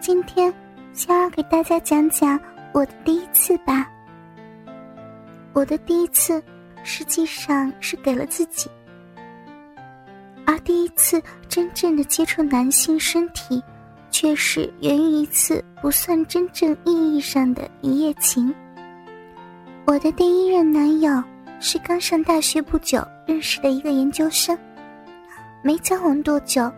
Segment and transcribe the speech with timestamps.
[0.00, 0.52] 今天，
[0.94, 2.40] 先要给大家讲讲
[2.72, 3.86] 我的第一次吧。
[5.52, 6.42] 我的第一次，
[6.82, 8.70] 实际上是给了自己，
[10.46, 13.62] 而第一次真正的接触男性身体，
[14.10, 18.52] 却是源于一次不算真正意义上的一夜情。
[19.84, 21.22] 我的第一任男友
[21.60, 24.58] 是刚上大学不久认识的一个研究生，
[25.62, 26.72] 没交往多久，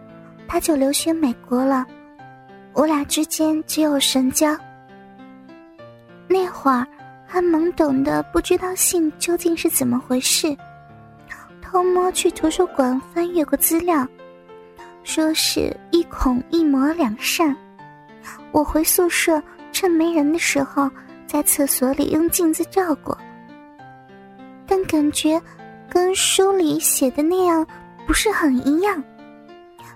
[0.49, 1.87] 他就留学美国了。
[2.73, 4.57] 我俩之间只有神交。
[6.29, 6.87] 那会儿
[7.27, 10.57] 还懵懂的不知道性究竟是怎么回事，
[11.61, 14.07] 偷摸去图书馆翻阅过资料，
[15.05, 17.55] 说是一孔一模两扇。
[18.51, 20.91] 我回宿舍趁没人的时候，
[21.27, 23.17] 在厕所里用镜子照过，
[24.67, 25.41] 但感觉
[25.89, 27.67] 跟书里写的那样
[28.07, 29.03] 不是很一样。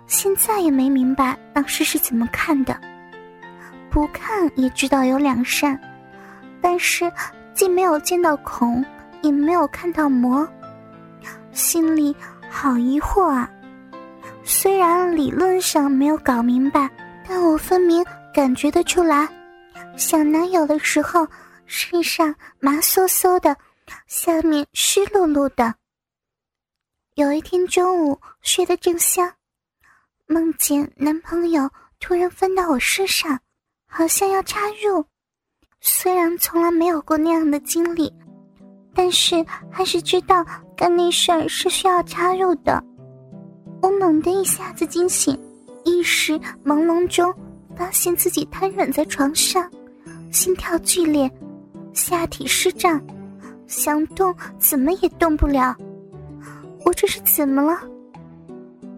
[0.06, 2.80] 现在也没明白当时是怎么看的，
[3.90, 5.78] 不看也知道有两扇，
[6.60, 7.10] 但是
[7.54, 8.84] 既没有见到孔，
[9.22, 10.46] 也没有看到魔，
[11.52, 12.14] 心里
[12.50, 13.50] 好疑惑啊！
[14.44, 16.88] 虽然理论上没有搞明白，
[17.26, 19.28] 但我分明感觉得出来，
[19.96, 21.26] 想男友的时候
[21.66, 23.56] 身上麻酥酥的，
[24.06, 25.74] 下面湿漉漉的。
[27.14, 29.32] 有一天中午睡得正香。
[30.28, 33.38] 梦见男朋友突然翻到我身上，
[33.88, 35.04] 好像要插入。
[35.80, 38.12] 虽然从来没有过那样的经历，
[38.92, 40.44] 但是还是知道
[40.76, 42.82] 干那事儿是需要插入的。
[43.80, 45.38] 我猛地一下子惊醒，
[45.84, 46.32] 意识
[46.64, 47.32] 朦胧中
[47.76, 49.70] 发现自己瘫软在床上，
[50.32, 51.30] 心跳剧烈，
[51.92, 53.00] 下体湿胀，
[53.68, 55.76] 想动怎么也动不了。
[56.84, 57.80] 我这是怎么了？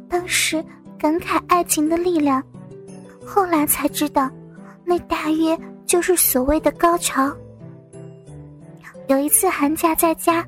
[0.09, 0.65] 当时。
[0.99, 2.43] 感慨爱情的力量，
[3.25, 4.29] 后来才知道，
[4.85, 7.33] 那大约就是所谓的高潮。
[9.07, 10.45] 有一次寒假在家，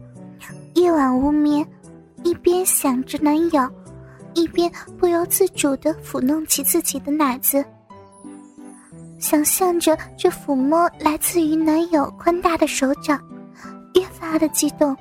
[0.75, 1.65] 夜晚无眠，
[2.25, 3.69] 一边想着男友，
[4.35, 7.65] 一边不由自主的抚弄起自己的奶子，
[9.19, 13.23] 想象着这抚摸来自于男友宽大的手掌，
[13.95, 14.97] 越发的激动。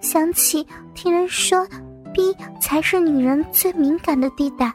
[0.00, 1.66] 想起听人说。
[2.12, 4.72] 逼才是女人最敏感的地带，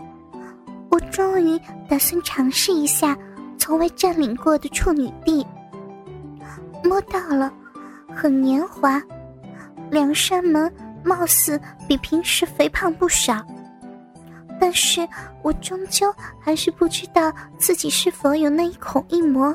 [0.89, 3.17] 我终于打算尝试一下
[3.57, 5.45] 从未占领过的处女地。
[6.83, 7.51] 摸到了，
[8.13, 9.01] 很黏滑，
[9.89, 10.71] 两扇门
[11.03, 13.43] 貌似比平时肥胖不少，
[14.59, 15.07] 但是
[15.41, 19.53] 我终究还是不知道自己是否有那一孔一模，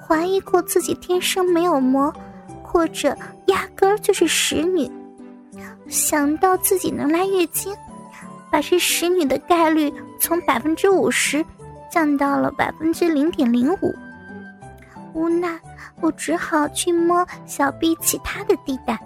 [0.00, 2.12] 怀疑过自己天生没有膜，
[2.62, 4.90] 或者压根儿就是使女。
[5.88, 7.74] 想到自己能来月经，
[8.50, 11.44] 把这使女的概率从百分之五十
[11.90, 13.94] 降到了百分之零点零五，
[15.14, 15.58] 无奈
[16.00, 18.98] 我只好去摸小臂其他的地带。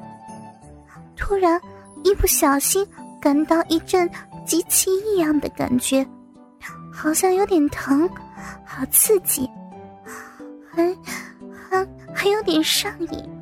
[1.16, 1.60] 突然，
[2.02, 2.86] 一不小心
[3.20, 4.10] 感到一阵
[4.44, 6.04] 极其异样的感觉，
[6.92, 8.10] 好像有点疼，
[8.64, 9.48] 好刺激，
[10.68, 10.94] 还
[11.70, 13.41] 还还有点上瘾。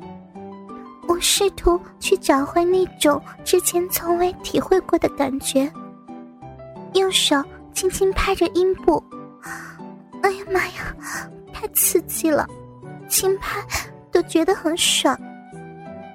[1.11, 5.69] 我试图去找回那种之前从未体会过的感觉，
[6.93, 7.35] 用手
[7.73, 9.03] 轻轻拍着阴部。
[10.21, 10.95] 哎呀妈呀，
[11.51, 12.47] 太刺激了，
[13.09, 13.61] 轻拍
[14.09, 15.19] 都觉得很爽。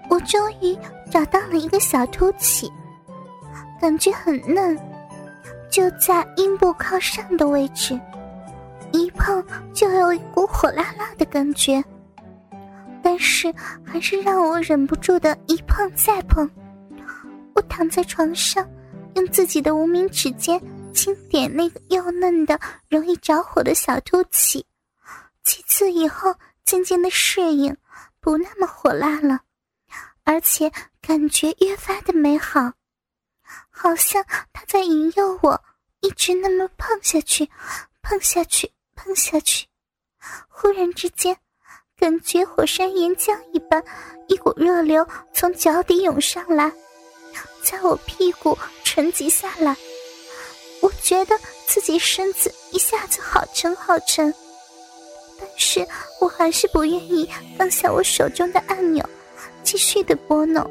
[0.08, 0.74] 我终于
[1.10, 2.72] 找到了一个小凸起，
[3.78, 4.78] 感觉很嫩，
[5.70, 8.00] 就在阴部靠上的位置，
[8.92, 11.84] 一碰就有一股火辣辣的感觉。
[13.06, 13.54] 但是
[13.86, 16.44] 还是让我忍不住的一碰再碰。
[17.54, 18.68] 我躺在床上，
[19.14, 20.60] 用自己的无名指尖
[20.92, 22.58] 轻点那个幼嫩的、
[22.88, 24.66] 容易着火的小凸起，
[25.44, 26.34] 几次以后
[26.64, 27.76] 渐渐的适应，
[28.18, 29.38] 不那么火辣了，
[30.24, 30.68] 而且
[31.00, 32.72] 感觉越发的美好，
[33.70, 34.20] 好像
[34.52, 35.62] 他在引诱我
[36.00, 37.48] 一直那么碰下去，
[38.02, 39.68] 碰下去，碰下去。
[40.48, 41.38] 忽然之间。
[41.98, 43.82] 感觉火山岩浆一般，
[44.28, 46.70] 一股热流从脚底涌上来，
[47.62, 49.74] 在我屁股沉积下来。
[50.82, 51.34] 我觉得
[51.66, 54.32] 自己身子一下子好沉好沉，
[55.40, 55.88] 但是
[56.20, 57.26] 我还是不愿意
[57.56, 59.02] 放下我手中的按钮，
[59.62, 60.70] 继续的拨弄。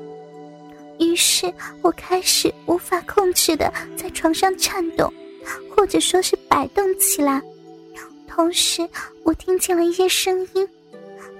[0.99, 1.51] 于是
[1.81, 5.11] 我开始无法控制的在床上颤动，
[5.75, 7.41] 或者说是摆动起来。
[8.27, 8.87] 同时，
[9.23, 10.69] 我听见了一些声音。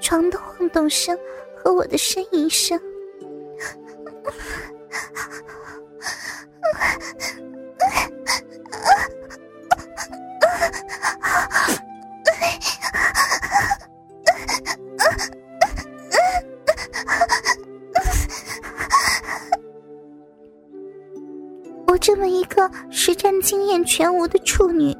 [0.05, 1.17] 床的晃动声
[1.57, 2.79] 和我的呻吟声。
[21.87, 24.95] 我这么一个实战经验全无的处女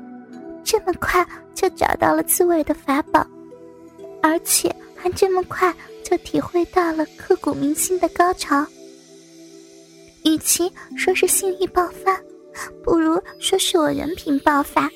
[0.63, 1.23] 这么快
[1.53, 3.23] 就找到了自慰的法宝
[4.23, 4.75] 而且
[5.05, 5.71] 还这么快
[6.03, 8.65] 就体会到了刻骨铭心的高潮。
[10.23, 10.67] 与其
[10.97, 12.19] 说是性欲爆发，
[12.83, 14.89] 不如说是我人品爆发。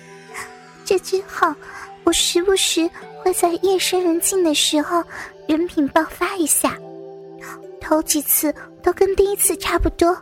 [0.86, 1.54] 这之后，
[2.02, 5.04] 我时不时会在夜深人静的时候，
[5.46, 6.74] 人品爆发一下。
[7.78, 10.16] 头几次都跟第一次差不多，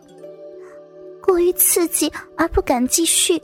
[1.23, 3.41] 过于刺激而不敢继续。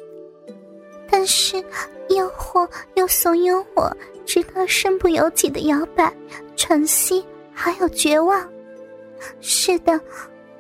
[1.08, 1.64] 但是
[2.08, 3.96] 诱惑又怂恿我，
[4.30, 6.14] 直到身不由己的摇摆、
[6.54, 8.48] 喘息，还有绝望。
[9.40, 10.00] 是的，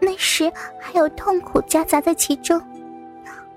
[0.00, 0.50] 那时
[0.80, 2.60] 还有痛苦夹杂在其中，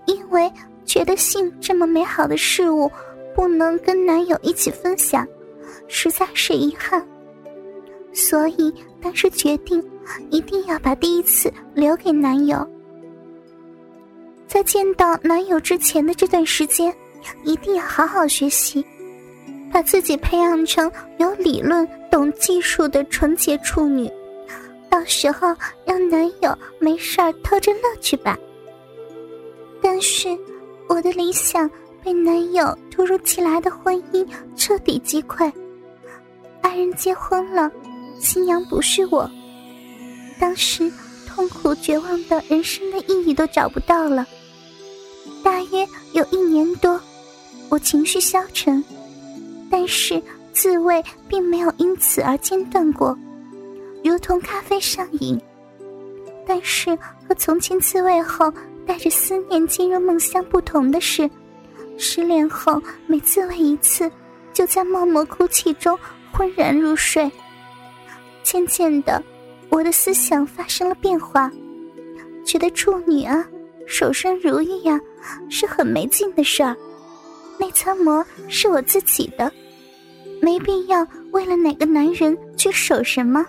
[0.06, 0.54] 因为
[0.86, 2.92] 觉得性这么美好的事物
[3.34, 5.28] 不能跟男友一起分享，
[5.88, 7.04] 实在是遗憾。
[8.14, 8.72] 所以
[9.02, 9.84] 当时决定，
[10.30, 12.64] 一定要把第一次留给男友。
[14.46, 16.96] 在见到男友之前的这段时间，
[17.44, 18.86] 一定要好好学习，
[19.74, 24.08] 把自己培养成有理论、懂技术的纯洁处女。
[24.88, 25.48] 到时候
[25.84, 28.38] 让男友没事儿偷着乐趣吧。
[29.82, 30.38] 但是
[30.88, 31.68] 我的理想
[32.04, 34.24] 被男友突如其来的婚姻
[34.56, 35.52] 彻底击溃，
[36.62, 37.72] 爱人结婚了。
[38.20, 39.30] 新娘不是我，
[40.40, 40.90] 当时
[41.28, 44.26] 痛苦绝望的人生的意义都找不到了。
[45.44, 47.02] 大约有一年多，
[47.70, 48.82] 我情绪消沉，
[49.76, 50.22] 但是
[50.52, 53.18] 自慰并没有因此而间断过，
[54.04, 55.42] 如同咖啡上瘾。
[56.46, 56.96] 但是
[57.28, 58.54] 和从前自慰后
[58.86, 61.28] 带着思念进入梦乡不同的是，
[61.98, 64.12] 失恋后每自慰一次，
[64.54, 65.98] 就在默默哭泣中
[66.32, 67.32] 昏然入睡。
[68.44, 69.24] 渐渐的，
[69.70, 71.52] 我的思想发生了变化，
[72.46, 73.44] 觉得处女啊，
[73.88, 75.02] 守身如玉呀，
[75.50, 76.76] 是很没劲的事儿。
[77.60, 79.50] 那层膜是我自己的，
[80.44, 83.46] 没必要为了哪个男人去守什么。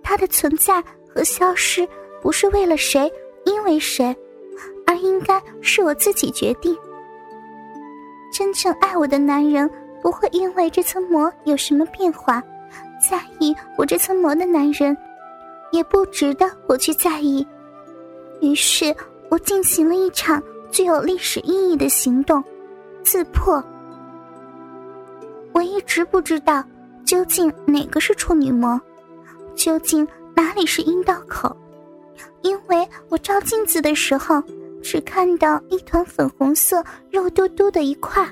[0.00, 0.80] 他的存在
[1.12, 1.86] 和消失，
[2.22, 3.12] 不是为了谁，
[3.44, 4.16] 因为谁，
[4.86, 6.76] 而应该是我自己决定。
[8.32, 9.68] 真正爱我的男人，
[10.00, 12.40] 不会因为这层膜有什么变化。
[13.10, 14.96] 在意我这层膜的男人，
[15.72, 17.44] 也不值得我去在意。
[18.40, 18.94] 于是
[19.30, 20.40] 我进行了一场
[20.70, 22.42] 具有历史意义的行动——
[23.02, 23.60] 自破。
[25.58, 26.64] 我一直不知道
[27.04, 28.80] 究竟哪个是处女膜，
[29.56, 31.56] 究竟哪里是阴道口，
[32.42, 34.40] 因为我照镜子的时候
[34.84, 38.24] 只看到一团粉红色、肉嘟嘟的一块。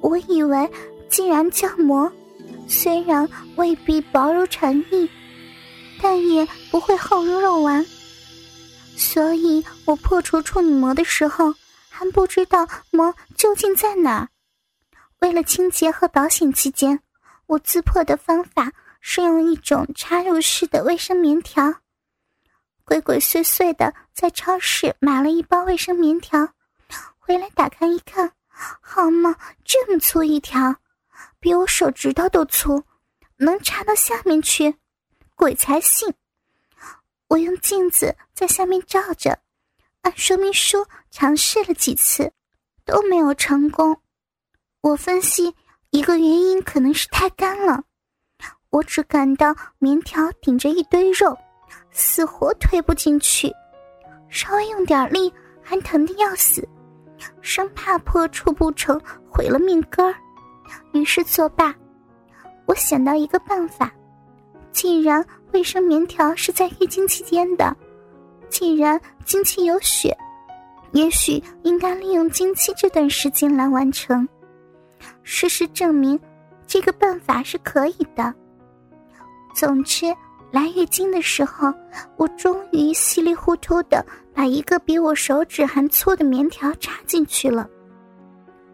[0.00, 0.66] 我以为，
[1.10, 2.10] 既然叫膜。
[2.66, 5.06] 虽然未必薄如蝉翼，
[6.00, 7.84] 但也不会厚如肉丸。
[8.96, 11.52] 所以我破除处女膜的时候，
[11.90, 14.28] 还不知道膜究竟在哪儿。
[15.24, 17.00] 为了清洁和保险起见，
[17.46, 21.76] 我自破的方法是用一种插入式的卫生棉条。
[22.84, 26.46] 鬼鬼祟祟的在超市买了一包卫生棉条，
[27.16, 28.30] 回来打开一看，
[28.82, 29.34] 好嘛，
[29.64, 30.76] 这么粗一条！
[31.40, 32.84] 比我手指头都粗，
[33.38, 34.74] 能插到下面去，
[35.34, 36.12] 鬼才信！
[37.28, 39.38] 我用镜子在下面照着，
[40.02, 42.30] 按说明书尝试了几次，
[42.84, 43.98] 都没有成功。
[44.84, 45.50] 我分析
[45.92, 47.82] 一个原因可能是太干了，
[48.68, 51.34] 我只感到棉条顶着一堆肉，
[51.90, 53.50] 死活推不进去，
[54.28, 56.68] 稍微用点力还疼的要死，
[57.40, 60.14] 生怕破处不成毁了命根儿。
[60.92, 61.74] 于是作罢，
[62.66, 63.90] 我想到一个办法。
[64.70, 67.74] 既然卫生棉条是在月经期间的，
[68.50, 70.14] 既然经期有血，
[70.92, 74.28] 也许应该利用经期这段时间来完成。
[75.24, 76.18] 事实证明，
[76.66, 78.32] 这个办法是可以的。
[79.54, 80.14] 总之，
[80.52, 81.72] 来月经的时候，
[82.16, 87.68] 我终于稀里糊涂的把一个比我手指还粗的棉条插进去了。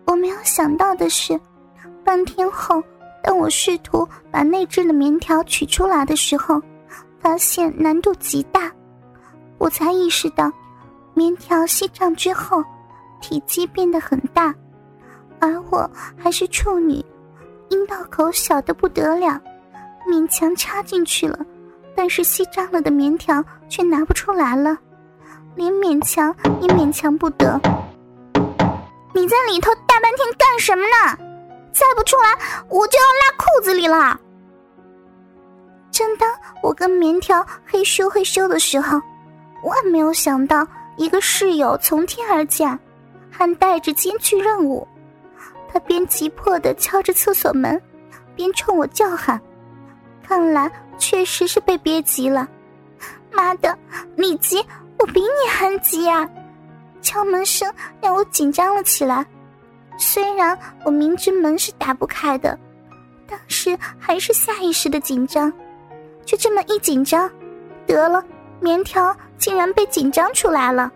[0.04, 1.40] 我没有想到的是。
[2.02, 2.82] 半天后，
[3.22, 6.60] 当我试图把内置的棉条取出来的时候，
[7.20, 8.72] 发现难度极大。
[9.58, 10.50] 我才意识到，
[11.14, 12.64] 棉条吸胀之后，
[13.20, 14.52] 体积变得很大，
[15.40, 17.04] 而我还是处女，
[17.70, 19.40] 阴道口小的不得了，
[20.06, 21.38] 勉强插进去了，
[21.96, 24.76] 但是吸胀了的棉条却拿不出来了，
[25.54, 27.60] 连勉强也勉强不得。
[29.14, 31.18] 你在里头大半天干什么呢？
[31.72, 32.36] 再不出来，
[32.68, 34.18] 我就要拉裤子里了。
[35.90, 36.28] 正当
[36.62, 39.00] 我跟棉条嘿咻嘿咻的时候，
[39.64, 40.66] 万没有想到
[40.96, 42.78] 一个室友从天而降，
[43.30, 44.86] 还带着艰巨任务。
[45.72, 47.80] 他边急迫的敲着厕所门，
[48.34, 49.40] 边冲我叫喊。
[50.22, 52.48] 看来确实是被憋急了。
[53.32, 53.76] 妈的，
[54.16, 54.64] 你急，
[54.98, 56.28] 我比你还急啊！
[57.00, 59.24] 敲门声让我紧张了起来。
[59.96, 62.58] 虽然我明知门是打不开的，
[63.26, 65.52] 但是还是下意识的紧张。
[66.24, 67.30] 就这么一紧张，
[67.86, 68.22] 得了，
[68.60, 70.90] 棉条竟然被紧张出来了，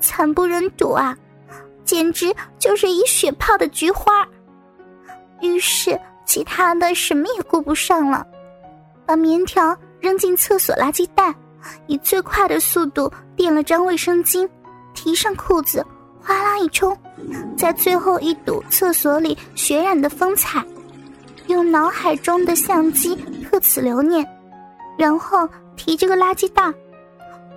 [0.00, 1.16] 惨不忍睹啊！
[1.86, 4.28] 简直就是一血泡的菊花。
[5.40, 8.26] 于是其他的什么也顾不上了，
[9.06, 11.34] 把棉条扔进厕所垃圾袋，
[11.86, 14.46] 以最快的速度垫了张卫生巾，
[14.92, 15.82] 提上裤子。
[16.20, 16.98] 哗啦一冲，
[17.56, 20.60] 在最后一堵厕所里血染的风采，
[21.46, 23.14] 用脑海中的相机
[23.44, 24.26] 特此留念，
[24.98, 26.64] 然后提这个垃圾袋，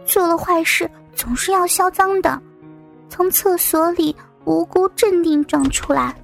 [0.05, 2.39] 做了坏事总是要销赃的，
[3.09, 6.15] 从厕所里无辜镇定装出来。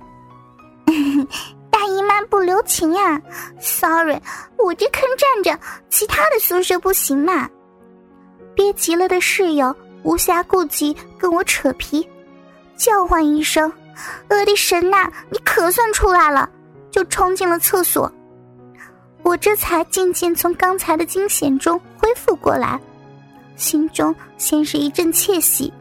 [1.69, 3.21] 大姨妈不留情呀
[3.59, 4.19] ，sorry，
[4.57, 7.49] 我这坑站着，其他的宿舍不行嘛。
[8.55, 12.07] 憋急了的室友无暇顾及跟我扯皮。
[12.77, 13.71] 叫唤一声，
[14.29, 15.09] 我的神呐！
[15.29, 16.49] 你可算出来了，
[16.91, 18.11] 就冲进了厕所。
[19.23, 22.79] 我这才渐渐从刚才的惊险中恢复过来，
[23.55, 25.73] 心中先是一阵窃喜，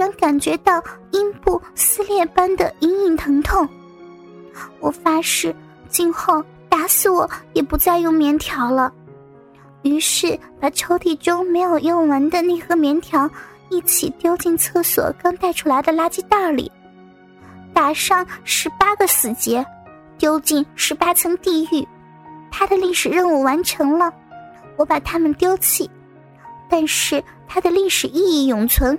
[0.00, 3.68] 然感觉到阴部撕裂般的隐隐疼痛。
[4.80, 5.54] 我发誓，
[5.88, 8.92] 今后打死我也不再用棉条了。
[9.82, 13.30] 于是把抽屉中没有用完的那盒棉条。
[13.72, 16.68] 一起丢进厕所刚带出来的垃圾袋里，
[17.72, 19.64] 打上十八个死结，
[20.18, 21.86] 丢进十八层地狱。
[22.50, 24.12] 他的历史任务完成了，
[24.76, 25.88] 我把他们丢弃，
[26.68, 28.98] 但是他的历史意义永存，